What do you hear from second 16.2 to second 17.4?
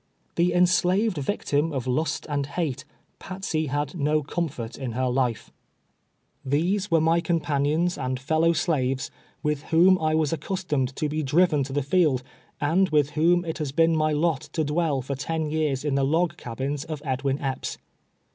cabins of EdAA in